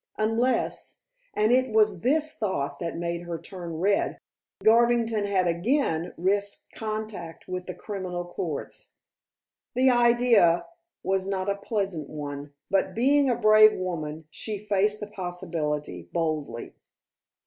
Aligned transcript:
Unless, 0.17 1.01
and 1.35 1.51
it 1.51 1.69
was 1.69 2.01
this 2.01 2.35
thought 2.35 2.79
that 2.79 2.97
made 2.97 3.21
her 3.27 3.37
turn 3.37 3.75
red, 3.77 4.17
Garvington 4.63 5.25
had 5.25 5.45
again 5.45 6.11
risked 6.17 6.73
contact 6.73 7.47
with 7.47 7.67
the 7.67 7.75
criminal 7.75 8.25
courts. 8.25 8.93
The 9.75 9.91
idea 9.91 10.65
was 11.03 11.27
not 11.27 11.51
a 11.51 11.55
pleasant 11.55 12.09
one, 12.09 12.51
but 12.71 12.95
being 12.95 13.29
a 13.29 13.35
brave 13.35 13.77
woman, 13.79 14.27
she 14.31 14.57
faced 14.65 15.01
the 15.01 15.07
possibility 15.07 16.09
boldly. 16.11 16.73